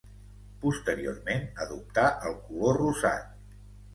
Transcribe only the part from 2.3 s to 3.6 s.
color rosat.